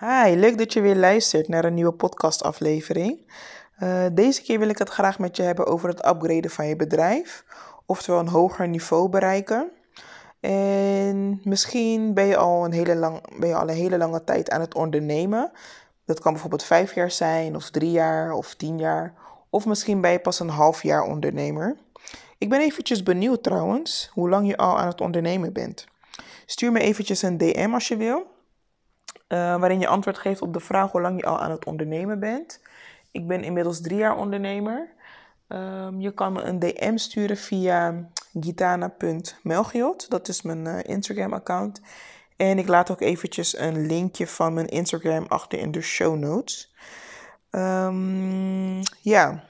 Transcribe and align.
Hi, 0.00 0.34
leuk 0.34 0.58
dat 0.58 0.72
je 0.72 0.80
weer 0.80 0.96
luistert 0.96 1.48
naar 1.48 1.64
een 1.64 1.74
nieuwe 1.74 1.92
podcastaflevering. 1.92 3.32
Uh, 3.82 4.04
deze 4.12 4.42
keer 4.42 4.58
wil 4.58 4.68
ik 4.68 4.78
het 4.78 4.88
graag 4.88 5.18
met 5.18 5.36
je 5.36 5.42
hebben 5.42 5.66
over 5.66 5.88
het 5.88 6.06
upgraden 6.06 6.50
van 6.50 6.66
je 6.66 6.76
bedrijf, 6.76 7.44
oftewel 7.86 8.20
een 8.20 8.28
hoger 8.28 8.68
niveau 8.68 9.08
bereiken. 9.08 9.70
En 10.40 11.40
misschien 11.44 12.14
ben 12.14 12.26
je 12.26 12.36
al 12.36 12.64
een 12.64 12.72
hele, 12.72 12.94
lang, 12.96 13.38
ben 13.38 13.48
je 13.48 13.54
al 13.54 13.68
een 13.68 13.74
hele 13.74 13.98
lange 13.98 14.24
tijd 14.24 14.50
aan 14.50 14.60
het 14.60 14.74
ondernemen. 14.74 15.52
Dat 16.04 16.20
kan 16.20 16.32
bijvoorbeeld 16.32 16.64
vijf 16.64 16.94
jaar 16.94 17.10
zijn, 17.10 17.56
of 17.56 17.70
drie 17.70 17.90
jaar, 17.90 18.32
of 18.32 18.54
tien 18.54 18.78
jaar. 18.78 19.14
Of 19.50 19.66
misschien 19.66 20.00
ben 20.00 20.10
je 20.10 20.20
pas 20.20 20.40
een 20.40 20.48
half 20.48 20.82
jaar 20.82 21.02
ondernemer. 21.02 21.76
Ik 22.38 22.48
ben 22.48 22.60
eventjes 22.60 23.02
benieuwd 23.02 23.42
trouwens, 23.42 24.10
hoe 24.12 24.28
lang 24.28 24.46
je 24.46 24.56
al 24.56 24.78
aan 24.78 24.88
het 24.88 25.00
ondernemen 25.00 25.52
bent. 25.52 25.86
Stuur 26.46 26.72
me 26.72 26.80
eventjes 26.80 27.22
een 27.22 27.38
DM 27.38 27.70
als 27.72 27.88
je 27.88 27.96
wil. 27.96 28.38
Uh, 29.32 29.38
waarin 29.56 29.80
je 29.80 29.88
antwoord 29.88 30.18
geeft 30.18 30.42
op 30.42 30.52
de 30.52 30.60
vraag 30.60 30.92
hoe 30.92 31.00
lang 31.00 31.20
je 31.20 31.26
al 31.26 31.38
aan 31.40 31.50
het 31.50 31.64
ondernemen 31.64 32.20
bent. 32.20 32.60
Ik 33.10 33.26
ben 33.26 33.44
inmiddels 33.44 33.80
drie 33.80 33.98
jaar 33.98 34.16
ondernemer. 34.16 34.88
Um, 35.48 36.00
je 36.00 36.14
kan 36.14 36.32
me 36.32 36.42
een 36.42 36.58
DM 36.58 36.96
sturen 36.96 37.36
via 37.36 38.08
gitana.melchiot. 38.40 40.10
Dat 40.10 40.28
is 40.28 40.42
mijn 40.42 40.64
uh, 40.64 40.78
Instagram-account. 40.82 41.80
En 42.36 42.58
ik 42.58 42.68
laat 42.68 42.90
ook 42.90 43.00
eventjes 43.00 43.58
een 43.58 43.86
linkje 43.86 44.26
van 44.26 44.54
mijn 44.54 44.66
Instagram 44.66 45.24
achter 45.28 45.58
in 45.58 45.70
de 45.70 45.80
show 45.80 46.18
notes. 46.18 46.74
Um, 47.50 48.80
ja, 49.00 49.44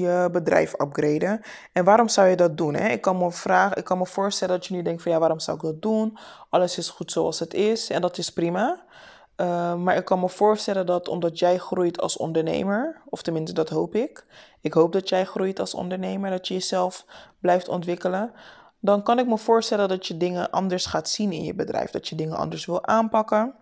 je 0.00 0.28
bedrijf 0.32 0.80
upgraden. 0.80 1.40
En 1.72 1.84
waarom 1.84 2.08
zou 2.08 2.28
je 2.28 2.36
dat 2.36 2.56
doen? 2.56 2.74
Hè? 2.74 2.88
Ik, 2.88 3.00
kan 3.00 3.18
me 3.18 3.30
vragen, 3.30 3.76
ik 3.76 3.84
kan 3.84 3.98
me 3.98 4.06
voorstellen 4.06 4.54
dat 4.54 4.66
je 4.66 4.74
nu 4.74 4.82
denkt 4.82 5.02
van 5.02 5.12
ja, 5.12 5.18
waarom 5.18 5.40
zou 5.40 5.56
ik 5.56 5.62
dat 5.62 5.82
doen? 5.82 6.18
Alles 6.48 6.78
is 6.78 6.88
goed 6.88 7.12
zoals 7.12 7.38
het 7.38 7.54
is 7.54 7.90
en 7.90 8.00
dat 8.00 8.18
is 8.18 8.32
prima. 8.32 8.82
Uh, 9.36 9.74
maar 9.74 9.96
ik 9.96 10.04
kan 10.04 10.20
me 10.20 10.28
voorstellen 10.28 10.86
dat 10.86 11.08
omdat 11.08 11.38
jij 11.38 11.58
groeit 11.58 12.00
als 12.00 12.16
ondernemer, 12.16 13.02
of 13.08 13.22
tenminste 13.22 13.54
dat 13.54 13.68
hoop 13.68 13.94
ik. 13.94 14.24
Ik 14.60 14.72
hoop 14.72 14.92
dat 14.92 15.08
jij 15.08 15.24
groeit 15.24 15.60
als 15.60 15.74
ondernemer, 15.74 16.30
dat 16.30 16.48
je 16.48 16.54
jezelf 16.54 17.04
blijft 17.38 17.68
ontwikkelen. 17.68 18.32
Dan 18.80 19.02
kan 19.02 19.18
ik 19.18 19.26
me 19.26 19.38
voorstellen 19.38 19.88
dat 19.88 20.06
je 20.06 20.16
dingen 20.16 20.50
anders 20.50 20.86
gaat 20.86 21.08
zien 21.08 21.32
in 21.32 21.44
je 21.44 21.54
bedrijf. 21.54 21.90
Dat 21.90 22.08
je 22.08 22.14
dingen 22.14 22.36
anders 22.36 22.66
wil 22.66 22.86
aanpakken. 22.86 23.54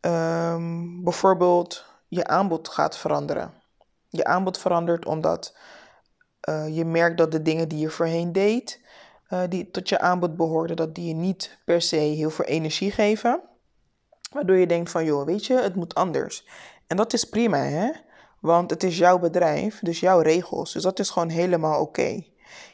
Um, 0.00 1.04
bijvoorbeeld 1.04 1.84
je 2.08 2.26
aanbod 2.26 2.68
gaat 2.68 2.96
veranderen. 2.96 3.52
Je 4.08 4.24
aanbod 4.24 4.58
verandert 4.58 5.06
omdat 5.06 5.56
uh, 6.48 6.76
je 6.76 6.84
merkt 6.84 7.18
dat 7.18 7.32
de 7.32 7.42
dingen 7.42 7.68
die 7.68 7.78
je 7.78 7.90
voorheen 7.90 8.32
deed, 8.32 8.80
uh, 9.30 9.42
die 9.48 9.70
tot 9.70 9.88
je 9.88 10.00
aanbod 10.00 10.36
behoorden, 10.36 10.76
dat 10.76 10.94
die 10.94 11.08
je 11.08 11.14
niet 11.14 11.58
per 11.64 11.82
se 11.82 11.96
heel 11.96 12.30
veel 12.30 12.44
energie 12.44 12.90
geven. 12.90 13.40
Waardoor 14.32 14.56
je 14.56 14.66
denkt 14.66 14.90
van, 14.90 15.04
joh, 15.04 15.26
weet 15.26 15.46
je, 15.46 15.54
het 15.54 15.74
moet 15.74 15.94
anders. 15.94 16.48
En 16.86 16.96
dat 16.96 17.12
is 17.12 17.24
prima, 17.24 17.58
hè? 17.58 17.90
Want 18.40 18.70
het 18.70 18.82
is 18.82 18.98
jouw 18.98 19.18
bedrijf, 19.18 19.80
dus 19.80 20.00
jouw 20.00 20.20
regels. 20.20 20.72
Dus 20.72 20.82
dat 20.82 20.98
is 20.98 21.10
gewoon 21.10 21.28
helemaal 21.28 21.80
oké. 21.80 22.22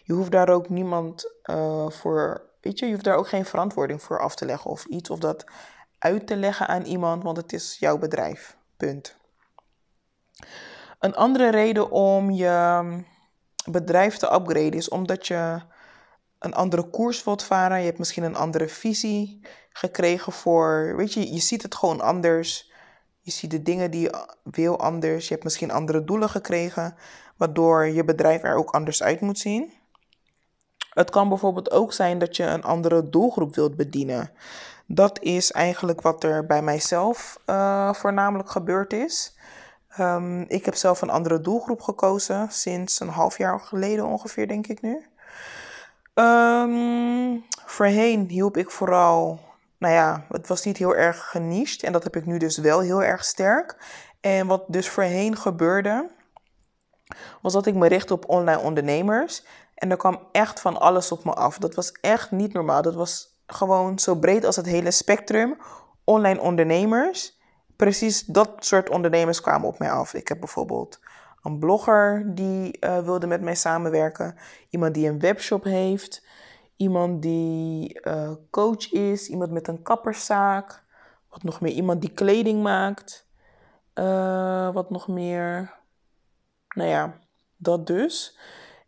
Je 0.03 0.13
hoeft 0.13 0.31
daar 0.31 0.49
ook 0.49 0.69
niemand 0.69 1.33
uh, 1.45 1.91
voor, 1.91 2.51
weet 2.61 2.79
je, 2.79 2.87
je 2.87 2.93
hoeft 2.93 3.05
daar 3.05 3.17
ook 3.17 3.29
geen 3.29 3.45
verantwoording 3.45 4.03
voor 4.03 4.21
af 4.21 4.35
te 4.35 4.45
leggen 4.45 4.71
of 4.71 4.85
iets. 4.85 5.11
Of 5.11 5.19
dat 5.19 5.45
uit 5.99 6.27
te 6.27 6.37
leggen 6.37 6.69
aan 6.69 6.83
iemand, 6.83 7.23
want 7.23 7.37
het 7.37 7.53
is 7.53 7.77
jouw 7.79 7.99
bedrijf. 7.99 8.57
Punt. 8.77 9.17
Een 11.05 11.15
andere 11.15 11.51
reden 11.51 11.91
om 11.91 12.31
je 12.31 12.83
bedrijf 13.71 14.17
te 14.17 14.33
upgraden 14.35 14.73
is 14.73 14.89
omdat 14.89 15.27
je 15.27 15.61
een 16.39 16.55
andere 16.55 16.91
koers 16.91 17.25
wilt 17.25 17.43
varen. 17.43 17.79
Je 17.79 17.85
hebt 17.85 17.99
misschien 17.99 18.23
een 18.23 18.37
andere 18.37 18.69
visie 18.69 19.41
gekregen 19.71 20.33
voor, 20.33 20.95
weet 20.97 21.13
je, 21.13 21.33
je 21.33 21.41
ziet 21.41 21.63
het 21.63 21.75
gewoon 21.75 22.01
anders. 22.01 22.73
Je 23.21 23.31
ziet 23.31 23.51
de 23.51 23.63
dingen 23.63 23.91
die 23.91 24.01
je 24.01 24.29
wil 24.43 24.79
anders. 24.79 25.25
Je 25.25 25.33
hebt 25.33 25.45
misschien 25.45 25.71
andere 25.71 26.05
doelen 26.05 26.29
gekregen, 26.29 26.97
waardoor 27.37 27.87
je 27.87 28.05
bedrijf 28.05 28.43
er 28.43 28.57
ook 28.57 28.71
anders 28.71 29.03
uit 29.03 29.21
moet 29.21 29.39
zien. 29.39 29.73
Het 30.91 31.11
kan 31.11 31.29
bijvoorbeeld 31.29 31.71
ook 31.71 31.93
zijn 31.93 32.19
dat 32.19 32.37
je 32.37 32.45
een 32.45 32.65
andere 32.65 33.09
doelgroep 33.09 33.55
wilt 33.55 33.77
bedienen. 33.77 34.31
Dat 34.87 35.23
is 35.23 35.53
eigenlijk 35.53 36.01
wat 36.01 36.25
er 36.25 36.47
bij 36.47 36.63
mijzelf 36.63 37.39
uh, 37.47 37.93
voornamelijk 37.93 38.51
gebeurd 38.51 38.93
is. 38.93 39.35
Um, 40.01 40.45
ik 40.49 40.65
heb 40.65 40.75
zelf 40.75 41.03
een 41.03 41.11
andere 41.11 41.41
doelgroep 41.41 41.81
gekozen 41.81 42.51
sinds 42.51 43.01
een 43.01 43.09
half 43.09 43.39
jaar 43.39 43.61
geleden 43.61 44.07
ongeveer, 44.07 44.49
denk 44.49 44.67
ik 44.67 44.83
nu. 44.83 45.07
Um, 46.15 47.45
voorheen 47.67 48.29
hielp 48.29 48.57
ik 48.57 48.71
vooral, 48.71 49.41
nou 49.79 49.95
ja, 49.95 50.25
het 50.29 50.49
was 50.49 50.65
niet 50.65 50.77
heel 50.77 50.95
erg 50.95 51.31
geniched 51.31 51.83
en 51.83 51.93
dat 51.93 52.03
heb 52.03 52.17
ik 52.17 52.27
nu 52.27 52.39
dus 52.39 52.59
wel 52.59 52.81
heel 52.81 53.03
erg 53.03 53.25
sterk. 53.25 53.77
En 54.21 54.47
wat 54.47 54.65
dus 54.69 54.89
voorheen 54.89 55.37
gebeurde, 55.37 56.11
was 57.43 57.53
dat 57.53 57.67
ik 57.67 57.75
me 57.75 57.89
richtte 57.89 58.15
op 58.15 58.29
online 58.29 58.61
ondernemers. 58.61 59.47
En 59.75 59.91
er 59.91 59.97
kwam 59.97 60.29
echt 60.33 60.61
van 60.61 60.81
alles 60.81 61.13
op 61.13 61.25
me 61.25 61.33
af. 61.33 61.59
Dat 61.59 61.75
was 61.75 61.93
echt 61.93 62.31
niet 62.31 62.53
normaal. 62.53 62.83
Dat 62.83 62.95
was 62.95 63.43
gewoon 63.47 63.99
zo 63.99 64.15
breed 64.15 64.45
als 64.45 64.57
het 64.57 64.67
hele 64.67 64.91
spectrum. 64.91 65.57
Online 66.05 66.41
ondernemers 66.41 67.39
precies 67.85 68.25
dat 68.25 68.51
soort 68.59 68.91
ondernemers 68.91 69.41
kwamen 69.41 69.69
op 69.69 69.79
mij 69.79 69.91
af. 69.91 70.15
Ik 70.15 70.29
heb 70.29 70.39
bijvoorbeeld 70.39 71.01
een 71.43 71.59
blogger 71.59 72.35
die 72.35 72.77
uh, 72.81 72.99
wilde 72.99 73.27
met 73.27 73.41
mij 73.41 73.55
samenwerken, 73.55 74.37
iemand 74.71 74.95
die 74.95 75.09
een 75.09 75.19
webshop 75.19 75.65
heeft, 75.65 76.27
iemand 76.77 77.23
die 77.23 78.01
uh, 78.03 78.31
coach 78.51 78.93
is, 78.93 79.29
iemand 79.29 79.51
met 79.51 79.69
een 79.69 79.83
kapperszaak, 79.83 80.83
wat 81.31 81.43
nog 81.43 81.61
meer, 81.61 81.73
iemand 81.73 82.01
die 82.01 82.11
kleding 82.11 82.63
maakt, 82.63 83.27
uh, 83.95 84.73
wat 84.73 84.91
nog 84.91 85.09
meer. 85.09 85.75
Nou 86.75 86.89
ja, 86.89 87.19
dat 87.57 87.87
dus. 87.87 88.39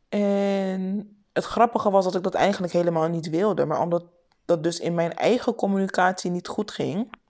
En 0.09 1.17
het 1.33 1.45
grappige 1.45 1.91
was 1.91 2.05
dat 2.05 2.15
ik 2.15 2.23
dat 2.23 2.35
eigenlijk 2.35 2.73
helemaal 2.73 3.09
niet 3.09 3.31
wilde, 3.31 3.65
maar 3.65 3.81
omdat 3.81 4.05
dat 4.45 4.63
dus 4.63 4.79
in 4.79 4.95
mijn 4.95 5.15
eigen 5.15 5.55
communicatie 5.55 6.31
niet 6.31 6.49
goed 6.49 6.71
ging 6.71 7.25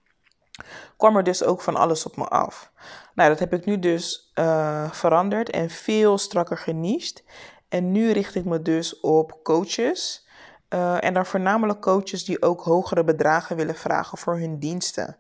kwam 0.97 1.17
er 1.17 1.23
dus 1.23 1.43
ook 1.43 1.61
van 1.61 1.77
alles 1.77 2.07
op 2.07 2.17
me 2.17 2.29
af. 2.29 2.73
Nou, 3.15 3.29
dat 3.29 3.39
heb 3.39 3.53
ik 3.53 3.65
nu 3.65 3.79
dus 3.79 4.33
uh, 4.35 4.91
veranderd 4.91 5.51
en 5.51 5.71
veel 5.71 6.19
strakker 6.19 6.59
geniest. 6.59 7.25
En 7.69 7.93
nu 7.93 8.13
richt 8.13 8.35
ik 8.35 8.45
me 8.45 8.63
dus 8.63 9.01
op 9.01 9.41
coaches. 9.43 10.27
Uh, 10.69 11.05
en 11.05 11.15
dan 11.15 11.27
voornamelijk 11.27 11.81
coaches 11.81 12.25
die 12.25 12.43
ook 12.43 12.61
hogere 12.61 13.05
bedragen 13.05 13.57
willen 13.57 13.75
vragen 13.75 14.19
voor 14.19 14.39
hun 14.39 14.59
diensten. 14.59 15.17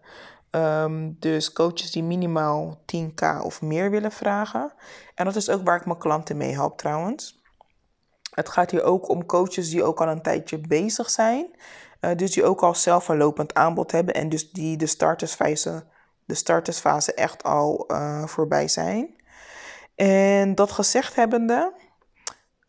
Um, 0.51 1.17
dus 1.19 1.53
coaches 1.53 1.91
die 1.91 2.03
minimaal 2.03 2.81
10k 2.95 3.43
of 3.43 3.63
meer 3.63 3.91
willen 3.91 4.13
vragen. 4.13 4.73
En 5.15 5.25
dat 5.25 5.37
is 5.37 5.51
ook 5.51 5.65
waar 5.65 5.77
ik 5.77 5.87
mijn 5.87 5.99
klanten 5.99 6.37
mee 6.37 6.53
help 6.53 6.79
trouwens. 6.79 7.45
Het 8.35 8.49
gaat 8.49 8.71
hier 8.71 8.83
ook 8.83 9.09
om 9.09 9.27
coaches 9.27 9.71
die 9.71 9.85
ook 9.85 10.01
al 10.01 10.09
een 10.09 10.23
tijdje 10.23 10.59
bezig 10.59 11.11
zijn. 11.11 11.47
Uh, 12.01 12.11
dus 12.17 12.33
die 12.33 12.45
ook 12.45 12.63
al 12.63 12.75
zelf 12.75 13.09
een 13.09 13.17
lopend 13.17 13.55
aanbod 13.55 13.93
hebben 13.93 14.15
en 14.15 14.29
dus 14.29 14.51
die 14.51 14.77
de 14.77 14.87
startersfase, 14.87 15.85
de 16.25 16.35
startersfase 16.35 17.15
echt 17.15 17.43
al 17.43 17.85
uh, 17.91 18.27
voorbij 18.27 18.69
zijn. 18.69 19.15
En 19.95 20.55
dat 20.55 20.71
gezegd 20.71 21.15
hebbende, 21.15 21.73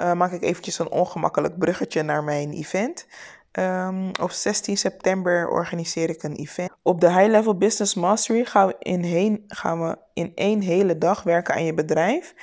uh, 0.01 0.13
maak 0.13 0.31
ik 0.31 0.43
eventjes 0.43 0.79
een 0.79 0.91
ongemakkelijk 0.91 1.57
bruggetje 1.57 2.03
naar 2.03 2.23
mijn 2.23 2.51
event. 2.51 3.05
Um, 3.51 4.11
op 4.21 4.31
16 4.31 4.77
september 4.77 5.49
organiseer 5.49 6.09
ik 6.09 6.23
een 6.23 6.35
event. 6.35 6.71
Op 6.81 7.01
de 7.01 7.11
High 7.11 7.29
Level 7.29 7.57
Business 7.57 7.93
Mastery 7.93 8.45
gaan 8.45 8.67
we 8.67 8.75
in, 8.79 9.03
heen, 9.03 9.43
gaan 9.47 9.81
we 9.81 9.97
in 10.13 10.31
één 10.35 10.61
hele 10.61 10.97
dag 10.97 11.23
werken 11.23 11.53
aan 11.53 11.63
je 11.63 11.73
bedrijf. 11.73 12.33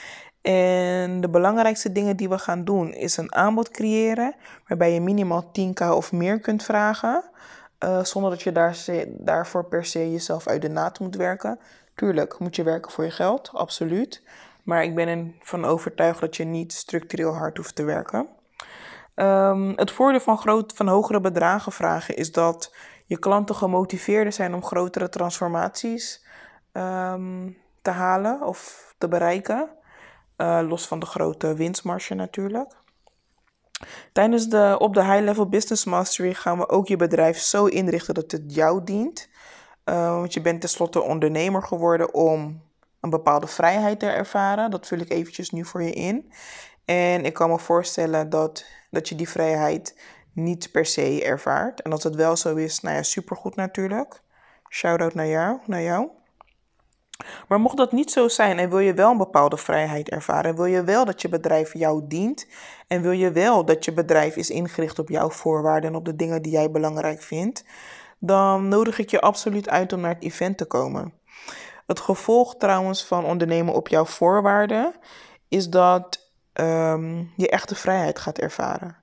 En 0.45 1.21
de 1.21 1.29
belangrijkste 1.29 1.93
dingen 1.93 2.17
die 2.17 2.29
we 2.29 2.39
gaan 2.39 2.65
doen 2.65 2.93
is 2.93 3.17
een 3.17 3.35
aanbod 3.35 3.71
creëren 3.71 4.35
waarbij 4.69 4.93
je 4.93 5.01
minimaal 5.01 5.45
10k 5.45 5.89
of 5.91 6.13
meer 6.13 6.41
kunt 6.41 6.63
vragen. 6.63 7.25
Uh, 7.85 8.05
zonder 8.05 8.31
dat 8.31 8.43
je 8.43 8.53
daar, 8.53 8.77
daarvoor 9.07 9.65
per 9.65 9.85
se 9.85 10.11
jezelf 10.11 10.47
uit 10.47 10.63
de 10.63 10.69
naad 10.69 10.99
moet 10.99 11.17
werken. 11.17 11.59
Tuurlijk 11.95 12.39
moet 12.39 12.57
je 12.57 12.63
werken 12.63 12.91
voor 12.91 13.05
je 13.05 13.11
geld, 13.11 13.51
absoluut. 13.53 14.23
Maar 14.63 14.85
ik 14.85 14.95
ben 14.95 15.35
ervan 15.41 15.65
overtuigd 15.65 16.21
dat 16.21 16.37
je 16.37 16.45
niet 16.45 16.73
structureel 16.73 17.35
hard 17.35 17.57
hoeft 17.57 17.75
te 17.75 17.85
werken. 17.85 18.29
Um, 19.15 19.73
het 19.77 19.91
voordeel 19.91 20.21
van, 20.21 20.39
groot, 20.39 20.73
van 20.73 20.89
hogere 20.89 21.21
bedragen 21.21 21.73
vragen 21.73 22.17
is 22.17 22.33
dat 22.33 22.75
je 23.07 23.19
klanten 23.19 23.55
gemotiveerder 23.55 24.33
zijn 24.33 24.55
om 24.55 24.65
grotere 24.65 25.09
transformaties 25.09 26.27
um, 26.73 27.57
te 27.83 27.91
halen 27.91 28.43
of 28.43 28.95
te 28.99 29.09
bereiken. 29.09 29.69
Uh, 30.37 30.61
los 30.69 30.87
van 30.87 30.99
de 30.99 31.07
grote 31.07 31.55
winstmarge 31.55 32.15
natuurlijk. 32.15 32.73
Tijdens 34.13 34.49
de 34.49 34.77
op 34.79 34.95
de 34.95 35.05
High 35.05 35.23
Level 35.23 35.49
Business 35.49 35.85
Mastery 35.85 36.35
gaan 36.35 36.59
we 36.59 36.69
ook 36.69 36.89
je 36.89 36.97
bedrijf 36.97 37.39
zo 37.39 37.67
inrichten 37.67 38.15
dat 38.15 38.31
het 38.31 38.55
jou 38.55 38.85
dient. 38.85 39.29
Uh, 39.85 40.09
want 40.09 40.35
je 40.35 40.41
bent 40.41 40.61
tenslotte 40.61 41.03
ondernemer 41.03 41.63
geworden 41.63 42.15
om 42.15 42.63
een 43.01 43.11
bepaalde 43.11 43.47
vrijheid 43.47 43.99
te 43.99 44.07
ervaren. 44.07 44.71
Dat 44.71 44.87
vul 44.87 44.99
ik 44.99 45.11
eventjes 45.11 45.51
nu 45.51 45.65
voor 45.65 45.83
je 45.83 45.93
in. 45.93 46.33
En 46.85 47.25
ik 47.25 47.33
kan 47.33 47.51
me 47.51 47.59
voorstellen 47.59 48.31
dat, 48.31 48.65
dat 48.91 49.09
je 49.09 49.15
die 49.15 49.29
vrijheid 49.29 50.01
niet 50.33 50.71
per 50.73 50.87
se 50.87 51.25
ervaart. 51.25 51.83
En 51.83 51.93
als 51.93 52.03
het 52.03 52.15
wel 52.15 52.37
zo 52.37 52.55
is, 52.55 52.81
nou 52.81 52.97
ja, 52.97 53.03
supergoed 53.03 53.57
natuurlijk. 53.57 54.23
Shout-out 54.69 55.15
naar 55.15 55.27
jou, 55.27 55.59
naar 55.67 55.83
jou. 55.83 56.09
Maar 57.49 57.61
mocht 57.61 57.77
dat 57.77 57.93
niet 57.93 58.11
zo 58.11 58.29
zijn 58.29 58.59
en 58.59 58.69
wil 58.71 58.79
je 58.79 58.95
wel 58.95 59.11
een 59.11 59.17
bepaalde 59.17 59.57
vrijheid 59.57 60.09
ervaren, 60.09 60.57
wil 60.57 60.65
je 60.65 60.85
wel 60.85 61.05
dat 61.05 61.23
je 61.23 61.29
bedrijf 61.29 61.73
jou 61.73 62.03
dient 62.07 62.47
en 62.87 63.03
wil 63.03 63.11
je 63.11 63.33
wel 63.33 63.65
dat 63.65 63.85
je 63.85 63.93
bedrijf 63.93 64.37
is 64.37 64.51
ingericht 64.51 64.99
op 64.99 65.09
jouw 65.09 65.31
voorwaarden 65.31 65.91
en 65.91 65.97
op 65.97 66.05
de 66.05 66.17
dingen 66.17 66.43
die 66.43 66.53
jij 66.53 66.71
belangrijk 66.71 67.23
vindt, 67.23 67.65
dan 68.19 68.69
nodig 68.69 68.99
ik 68.99 69.11
je 69.11 69.21
absoluut 69.21 69.69
uit 69.69 69.93
om 69.93 70.01
naar 70.01 70.15
het 70.15 70.25
event 70.25 70.59
te 70.59 70.65
komen. 70.65 71.13
Het 71.87 72.01
gevolg 72.01 72.57
trouwens 72.57 73.05
van 73.05 73.25
ondernemen 73.25 73.75
op 73.75 73.89
jouw 73.89 74.05
voorwaarden 74.05 74.95
is 75.49 75.71
dat 75.71 76.31
um, 76.55 77.33
je 77.37 77.49
echte 77.49 77.75
vrijheid 77.75 78.19
gaat 78.19 78.39
ervaren. 78.39 78.97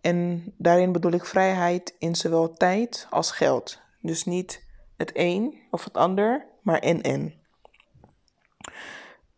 En 0.00 0.52
daarin 0.58 0.92
bedoel 0.92 1.12
ik 1.12 1.24
vrijheid 1.24 1.94
in 1.98 2.14
zowel 2.14 2.52
tijd 2.52 3.06
als 3.10 3.30
geld. 3.30 3.80
Dus 4.00 4.24
niet 4.24 4.64
het 4.96 5.10
een 5.14 5.58
of 5.70 5.84
het 5.84 5.96
ander, 5.96 6.46
maar 6.62 6.78
en 6.78 7.02
en. 7.02 7.45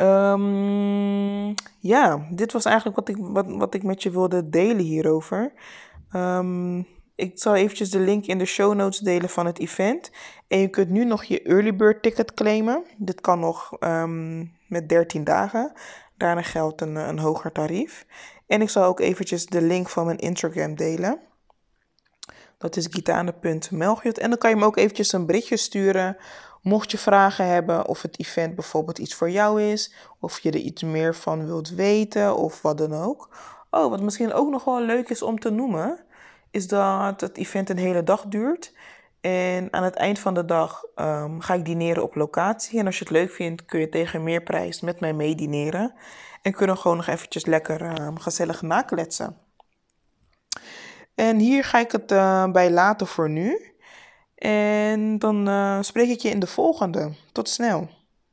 Um, 0.03 1.55
ja, 1.79 2.27
dit 2.31 2.53
was 2.53 2.65
eigenlijk 2.65 2.97
wat 2.97 3.09
ik, 3.09 3.17
wat, 3.21 3.47
wat 3.49 3.75
ik 3.75 3.83
met 3.83 4.03
je 4.03 4.11
wilde 4.11 4.49
delen 4.49 4.85
hierover. 4.85 5.53
Um, 6.13 6.87
ik 7.15 7.39
zal 7.39 7.55
eventjes 7.55 7.91
de 7.91 7.99
link 7.99 8.27
in 8.27 8.39
de 8.39 8.45
show 8.45 8.75
notes 8.75 8.99
delen 8.99 9.29
van 9.29 9.47
het 9.47 9.59
event. 9.59 10.11
En 10.49 10.59
je 10.59 10.69
kunt 10.69 10.89
nu 10.89 11.05
nog 11.05 11.25
je 11.25 11.43
early 11.43 11.77
bird 11.77 12.03
ticket 12.03 12.35
claimen. 12.35 12.85
Dit 12.97 13.21
kan 13.21 13.41
nog 13.41 13.77
um, 13.81 14.53
met 14.69 14.89
13 14.89 15.25
dagen. 15.25 15.73
Daarna 16.17 16.43
geldt 16.43 16.81
een, 16.81 16.97
een 16.97 17.19
hoger 17.19 17.53
tarief. 17.53 18.07
En 18.47 18.63
ik 18.63 18.71
zal 18.71 18.85
ook 18.85 19.01
eventjes 19.01 19.47
de 19.47 19.63
link 19.63 19.89
van 19.89 20.07
mijn 20.07 20.19
Instagram 20.19 20.75
delen. 20.75 21.21
Dat 22.59 22.77
is 22.77 22.87
gitane.melchiot. 22.91 24.19
En 24.19 24.29
dan 24.29 24.39
kan 24.39 24.51
je 24.51 24.57
me 24.57 24.65
ook 24.65 24.77
eventjes 24.77 25.13
een 25.13 25.27
berichtje 25.27 25.57
sturen. 25.57 26.17
Mocht 26.69 26.91
je 26.91 26.99
vragen 26.99 27.47
hebben 27.47 27.87
of 27.87 28.03
het 28.03 28.19
event 28.21 28.55
bijvoorbeeld 28.55 28.99
iets 28.99 29.15
voor 29.15 29.31
jou 29.31 29.63
is. 29.63 29.95
Of 30.21 30.39
je 30.41 30.51
er 30.51 30.57
iets 30.57 30.83
meer 30.83 31.15
van 31.15 31.47
wilt 31.47 31.71
weten 31.71 32.37
of 32.37 32.63
wat 32.63 32.79
dan 32.79 32.93
ook. 32.93 33.29
Oh, 33.71 33.91
wat 33.91 34.01
misschien 34.01 34.33
ook 34.33 34.51
nog 34.51 34.65
wel 34.65 34.81
leuk 34.81 35.09
is 35.09 35.23
om 35.23 35.39
te 35.39 35.51
noemen. 35.51 36.05
Is 36.51 36.69
dat 36.69 37.21
het 37.21 37.37
event 37.37 37.71
een 37.71 37.79
hele 37.79 38.03
dag 38.03 38.25
duurt. 38.27 38.73
En 39.21 39.73
aan 39.73 39.83
het 39.83 39.95
eind 39.95 40.19
van 40.19 40.35
de 40.35 40.45
dag 40.45 40.85
um, 40.97 41.41
ga 41.41 41.55
ik 41.55 41.65
dineren 41.65 42.03
op 42.03 42.15
locatie. 42.15 42.79
En 42.79 42.87
als 42.87 42.99
je 42.99 43.05
het 43.05 43.13
leuk 43.13 43.31
vindt, 43.31 43.65
kun 43.65 43.81
je 43.81 43.89
tegen 43.89 44.23
meer 44.23 44.43
prijs 44.43 44.81
met 44.81 45.01
mij 45.01 45.13
meedineren. 45.13 45.95
En 46.43 46.53
kunnen 46.53 46.75
we 46.75 46.81
gewoon 46.81 46.97
nog 46.97 47.07
eventjes 47.07 47.47
lekker 47.47 48.01
um, 48.01 48.19
gezellig 48.19 48.63
nakletsen. 48.63 49.37
En 51.15 51.39
hier 51.39 51.65
ga 51.65 51.79
ik 51.79 51.93
het 51.93 52.13
uh, 52.13 52.51
bij 52.51 52.71
laten 52.71 53.07
voor 53.07 53.31
nu. 53.31 53.77
En 54.39 55.19
dan 55.19 55.49
uh, 55.49 55.79
spreek 55.83 56.09
ik 56.09 56.21
je 56.21 56.31
in 56.31 56.41
de 56.41 56.47
volgende. 56.47 57.13
Tot 57.33 57.49
snel. 57.49 57.89